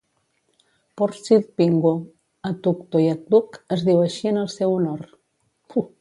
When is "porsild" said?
1.01-1.45